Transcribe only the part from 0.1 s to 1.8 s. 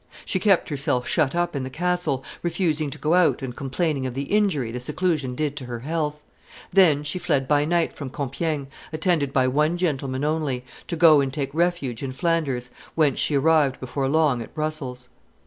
She kept herself shut up in the